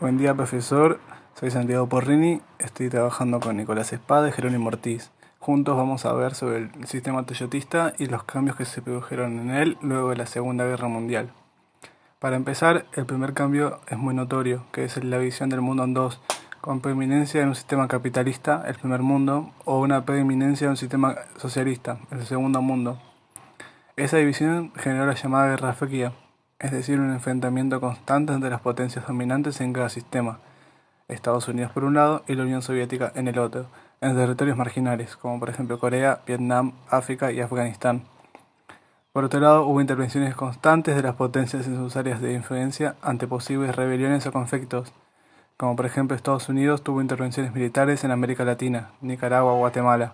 Buen 0.00 0.16
día, 0.16 0.32
profesor. 0.32 1.00
Soy 1.34 1.50
Santiago 1.50 1.88
Porrini. 1.88 2.40
Estoy 2.60 2.88
trabajando 2.88 3.40
con 3.40 3.56
Nicolás 3.56 3.92
Espada 3.92 4.28
y 4.28 4.32
Jerónimo 4.32 4.68
Ortiz. 4.68 5.10
Juntos 5.40 5.76
vamos 5.76 6.06
a 6.06 6.12
ver 6.12 6.36
sobre 6.36 6.58
el 6.58 6.86
sistema 6.86 7.26
toyotista 7.26 7.94
y 7.98 8.06
los 8.06 8.22
cambios 8.22 8.54
que 8.54 8.64
se 8.64 8.80
produjeron 8.80 9.40
en 9.40 9.50
él 9.50 9.76
luego 9.82 10.10
de 10.10 10.16
la 10.16 10.26
Segunda 10.26 10.64
Guerra 10.66 10.86
Mundial. 10.86 11.32
Para 12.20 12.36
empezar, 12.36 12.86
el 12.94 13.06
primer 13.06 13.34
cambio 13.34 13.80
es 13.88 13.98
muy 13.98 14.14
notorio, 14.14 14.66
que 14.70 14.84
es 14.84 15.02
la 15.02 15.18
visión 15.18 15.48
del 15.48 15.62
mundo 15.62 15.82
en 15.82 15.94
dos, 15.94 16.20
con 16.60 16.80
preeminencia 16.80 17.42
en 17.42 17.48
un 17.48 17.56
sistema 17.56 17.88
capitalista, 17.88 18.62
el 18.68 18.76
primer 18.76 19.02
mundo, 19.02 19.50
o 19.64 19.80
una 19.80 20.04
preeminencia 20.04 20.66
en 20.66 20.70
un 20.70 20.76
sistema 20.76 21.16
socialista, 21.38 21.98
el 22.12 22.24
segundo 22.24 22.62
mundo. 22.62 23.00
Esa 23.96 24.18
división 24.18 24.70
generó 24.76 25.06
la 25.06 25.14
llamada 25.14 25.48
Guerra 25.48 25.72
Fría 25.72 26.12
es 26.60 26.72
decir, 26.72 26.98
un 26.98 27.12
enfrentamiento 27.12 27.80
constante 27.80 28.32
entre 28.32 28.50
las 28.50 28.60
potencias 28.60 29.06
dominantes 29.06 29.60
en 29.60 29.72
cada 29.72 29.88
sistema, 29.88 30.40
Estados 31.06 31.48
Unidos 31.48 31.72
por 31.72 31.84
un 31.84 31.94
lado 31.94 32.22
y 32.26 32.34
la 32.34 32.42
Unión 32.42 32.62
Soviética 32.62 33.12
en 33.14 33.28
el 33.28 33.38
otro, 33.38 33.66
en 34.00 34.16
territorios 34.16 34.56
marginales, 34.56 35.16
como 35.16 35.38
por 35.38 35.50
ejemplo 35.50 35.78
Corea, 35.78 36.20
Vietnam, 36.26 36.72
África 36.90 37.32
y 37.32 37.40
Afganistán. 37.40 38.02
Por 39.12 39.24
otro 39.24 39.40
lado, 39.40 39.66
hubo 39.66 39.80
intervenciones 39.80 40.34
constantes 40.34 40.96
de 40.96 41.02
las 41.02 41.14
potencias 41.14 41.66
en 41.66 41.76
sus 41.76 41.96
áreas 41.96 42.20
de 42.20 42.34
influencia 42.34 42.96
ante 43.02 43.26
posibles 43.26 43.74
rebeliones 43.74 44.26
o 44.26 44.32
conflictos, 44.32 44.92
como 45.56 45.76
por 45.76 45.86
ejemplo 45.86 46.16
Estados 46.16 46.48
Unidos 46.48 46.82
tuvo 46.82 47.00
intervenciones 47.00 47.54
militares 47.54 48.04
en 48.04 48.10
América 48.10 48.44
Latina, 48.44 48.90
Nicaragua 49.00 49.54
Guatemala, 49.54 50.12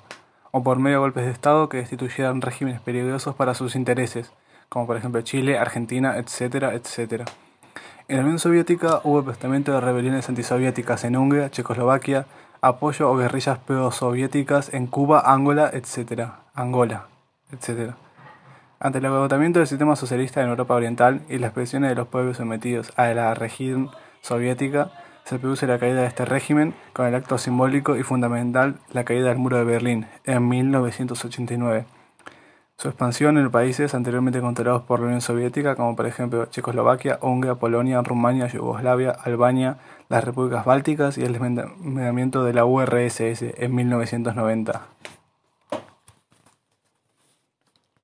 o 0.53 0.63
por 0.63 0.79
medio 0.79 0.99
de 0.99 1.01
golpes 1.01 1.25
de 1.25 1.33
Estado 1.33 1.69
que 1.69 1.79
destituyeron 1.79 2.41
regímenes 2.41 2.81
peligrosos 2.81 3.35
para 3.35 3.55
sus 3.55 3.77
intereses, 3.77 4.31
como 4.75 4.89
por 4.89 4.97
ejemplo 4.97 5.23
Chile, 5.23 5.57
Argentina, 5.57 6.17
etcétera, 6.17 6.75
etcétera. 6.75 7.25
En 8.09 8.17
la 8.17 8.25
Unión 8.25 8.41
Soviética 8.41 9.01
hubo 9.05 9.23
prestamiento 9.23 9.71
de 9.71 9.81
rebeliones 9.81 10.29
antisoviéticas 10.29 11.05
en 11.05 11.17
Hungría, 11.17 11.49
Checoslovaquia, 11.49 12.27
apoyo 12.61 13.09
o 13.09 13.17
guerrillas 13.17 13.59
pro-soviéticas 13.59 14.75
en 14.75 14.89
Cuba, 14.89 15.23
Angola, 15.25 15.71
etcétera, 15.73 16.41
Angola, 16.55 17.07
etcétera. 17.53 17.95
Ante 18.81 18.99
el 18.99 19.07
agotamiento 19.07 19.61
del 19.61 19.69
sistema 19.69 19.95
socialista 19.95 20.43
en 20.43 20.49
Europa 20.49 20.75
Oriental 20.75 21.23
y 21.29 21.39
las 21.39 21.53
presiones 21.53 21.91
de 21.91 21.95
los 21.95 22.09
pueblos 22.09 22.39
sometidos 22.39 22.93
a 22.97 23.07
la 23.15 23.33
región 23.35 23.91
soviética, 24.23 24.91
se 25.25 25.39
produce 25.39 25.69
la 25.69 25.79
caída 25.79 26.01
de 26.01 26.09
este 26.09 26.25
régimen 26.25 26.75
con 26.93 27.07
el 27.07 27.15
acto 27.15 27.39
simbólico 27.39 27.95
y 27.95 28.03
fundamental 28.03 28.81
la 28.93 29.05
caída 29.05 29.29
del 29.29 29.39
muro 29.39 29.57
de 29.57 29.65
Berlín 29.65 30.07
en 30.25 30.49
1989. 30.49 31.87
Su 32.77 32.89
expansión 32.89 33.39
en 33.39 33.51
países 33.51 33.95
anteriormente 33.95 34.41
controlados 34.41 34.83
por 34.83 34.99
la 34.99 35.07
Unión 35.07 35.21
Soviética, 35.21 35.77
como 35.77 35.95
por 35.95 36.07
ejemplo 36.07 36.47
Checoslovaquia, 36.47 37.19
Hungría, 37.23 37.55
Polonia, 37.55 38.03
Rumania, 38.03 38.49
Yugoslavia, 38.49 39.13
Albania, 39.13 39.79
las 40.09 40.25
repúblicas 40.25 40.65
bálticas 40.65 41.17
y 41.17 41.23
el 41.23 41.33
desmembramiento 41.33 42.45
de 42.45 42.53
la 42.53 42.65
URSS 42.65 43.43
en 43.59 43.75
1990. 43.75 44.89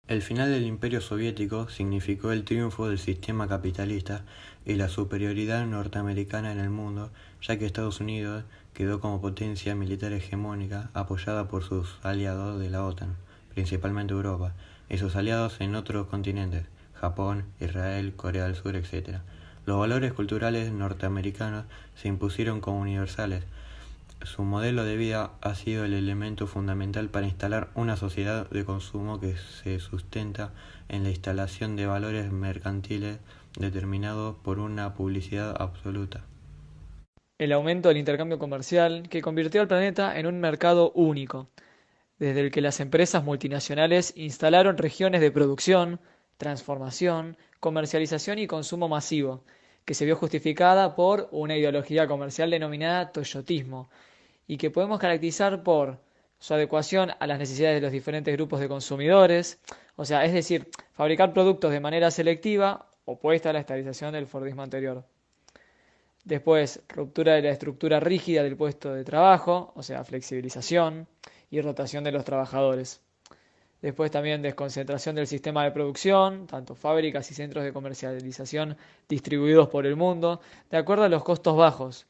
El 0.07 0.23
final 0.23 0.51
del 0.51 0.67
Imperio 0.67 1.01
Soviético 1.01 1.69
significó 1.69 2.33
el 2.33 2.45
triunfo 2.45 2.89
del 2.89 2.99
sistema 2.99 3.49
capitalista 3.49 4.25
y 4.65 4.75
la 4.75 4.89
superioridad 4.89 5.67
norteamericana 5.67 6.53
en 6.53 6.59
el 6.59 6.71
mundo, 6.71 7.11
ya 7.43 7.59
que 7.59 7.67
Estados 7.67 8.01
Unidos 8.01 8.45
quedó 8.73 9.01
como 9.01 9.21
potencia 9.21 9.75
militar 9.75 10.13
hegemónica 10.13 10.91
apoyada 10.95 11.49
por 11.49 11.65
sus 11.65 11.99
aliados 12.03 12.61
de 12.61 12.71
la 12.71 12.85
OTAN 12.85 13.17
principalmente 13.55 14.15
Europa, 14.15 14.55
y 14.89 14.99
sus 14.99 15.17
aliados 15.17 15.61
en 15.61 15.75
otros 15.75 16.07
continentes, 16.07 16.67
Japón, 16.95 17.45
Israel, 17.61 18.13
Corea 18.15 18.45
del 18.45 18.57
Sur, 18.57 18.77
etc. 18.77 19.19
Los 19.67 19.79
valores 19.79 20.13
culturales 20.13 20.73
norteamericanos 20.73 21.65
se 21.95 22.09
impusieron 22.09 22.61
como 22.61 22.81
universales. 22.81 23.45
Su 24.23 24.43
modelo 24.43 24.85
de 24.85 24.97
vida 24.97 25.31
ha 25.41 25.55
sido 25.55 25.85
el 25.85 25.95
elemento 25.95 26.47
fundamental 26.47 27.09
para 27.09 27.27
instalar 27.27 27.69
una 27.75 27.97
sociedad 27.97 28.51
de 28.51 28.65
consumo 28.65 29.19
que 29.19 29.37
se 29.37 29.79
sustenta 29.81 30.53
en 30.89 31.05
la 31.05 31.11
instalación 31.11 31.77
de 31.77 31.87
valores 31.87 32.31
mercantiles 32.31 33.19
determinados 33.59 34.37
por 34.43 34.59
una 34.59 34.95
publicidad 34.95 35.55
absoluta. 35.59 36.25
El 37.39 37.53
aumento 37.53 37.89
del 37.89 37.97
intercambio 37.97 38.39
comercial 38.39 39.09
que 39.09 39.23
convirtió 39.23 39.63
al 39.63 39.69
planeta 39.69 40.19
en 40.19 40.27
un 40.27 40.41
mercado 40.41 40.93
único 40.93 41.49
desde 42.21 42.41
el 42.41 42.51
que 42.51 42.61
las 42.61 42.81
empresas 42.81 43.25
multinacionales 43.25 44.13
instalaron 44.15 44.77
regiones 44.77 45.23
de 45.23 45.33
producción, 45.33 46.01
transformación, 46.37 47.39
comercialización 47.61 48.39
y 48.39 48.47
consumo 48.47 48.89
masivo, 48.89 49.43
que 49.87 49.95
se 49.95 50.05
vio 50.05 50.17
justificada 50.17 50.95
por 50.95 51.29
una 51.33 51.57
ideología 51.57 52.07
comercial 52.07 52.51
denominada 52.51 53.11
toyotismo, 53.11 53.89
y 54.47 54.59
que 54.59 54.71
podemos 54.71 55.01
caracterizar 55.01 55.63
por 55.63 55.99
su 56.39 56.53
adecuación 56.53 57.11
a 57.19 57.27
las 57.27 57.39
necesidades 57.39 57.77
de 57.77 57.87
los 57.87 57.93
diferentes 57.93 58.35
grupos 58.35 58.61
de 58.61 58.69
consumidores, 58.69 59.59
o 59.97 60.05
sea, 60.05 60.25
es 60.25 60.35
decir, 60.35 60.69
fabricar 60.93 61.33
productos 61.33 61.73
de 61.73 61.81
manera 61.81 62.11
selectiva 62.11 62.87
opuesta 63.07 63.49
a 63.49 63.55
la 63.55 63.61
estabilización 63.61 64.13
del 64.13 64.27
Fordismo 64.27 64.63
anterior. 64.63 65.05
Después, 66.25 66.83
ruptura 66.89 67.35
de 67.35 67.43
la 67.43 67.51
estructura 67.51 67.99
rígida 67.99 68.43
del 68.43 68.57
puesto 68.57 68.93
de 68.93 69.05
trabajo, 69.05 69.73
o 69.75 69.83
sea, 69.83 70.05
flexibilización 70.05 71.09
y 71.51 71.61
rotación 71.61 72.05
de 72.05 72.13
los 72.13 72.25
trabajadores. 72.25 73.01
Después 73.83 74.11
también 74.11 74.43
desconcentración 74.43 75.17
del 75.17 75.27
sistema 75.27 75.65
de 75.65 75.71
producción, 75.71 76.47
tanto 76.47 76.75
fábricas 76.75 77.31
y 77.31 77.35
centros 77.35 77.65
de 77.65 77.73
comercialización 77.73 78.77
distribuidos 79.09 79.69
por 79.69 79.87
el 79.87 79.97
mundo, 79.97 80.41
de 80.71 80.77
acuerdo 80.77 81.05
a 81.05 81.09
los 81.09 81.25
costos 81.25 81.57
bajos. 81.57 82.07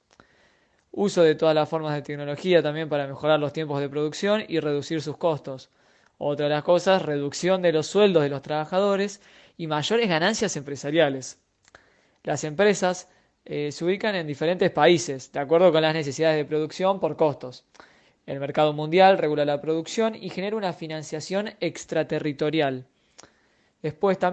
Uso 0.91 1.23
de 1.23 1.37
todas 1.37 1.55
las 1.55 1.69
formas 1.69 1.95
de 1.95 2.03
tecnología 2.03 2.63
también 2.63 2.89
para 2.89 3.07
mejorar 3.07 3.39
los 3.39 3.53
tiempos 3.53 3.81
de 3.81 3.89
producción 3.89 4.45
y 4.49 4.59
reducir 4.59 5.01
sus 5.01 5.17
costos. 5.17 5.71
Otra 6.19 6.47
de 6.47 6.51
las 6.51 6.65
cosas, 6.65 7.03
reducción 7.03 7.63
de 7.63 7.73
los 7.73 7.87
sueldos 7.87 8.25
de 8.25 8.29
los 8.29 8.43
trabajadores 8.43 9.21
y 9.57 9.69
mayores 9.69 10.09
ganancias 10.09 10.57
empresariales. 10.57 11.39
Las 12.25 12.43
empresas 12.43 13.09
eh, 13.45 13.71
se 13.73 13.85
ubican 13.85 14.17
en 14.17 14.27
diferentes 14.27 14.71
países, 14.73 15.31
de 15.33 15.39
acuerdo 15.39 15.71
con 15.71 15.83
las 15.83 15.95
necesidades 15.95 16.37
de 16.37 16.45
producción 16.45 16.99
por 16.99 17.17
costos. 17.17 17.65
El 18.27 18.39
mercado 18.39 18.73
mundial 18.73 19.19
regula 19.19 19.45
la 19.45 19.61
producción 19.61 20.15
y 20.15 20.31
genera 20.31 20.57
una 20.57 20.73
financiación 20.73 21.55
extraterritorial. 21.61 22.87
Después 23.83 24.19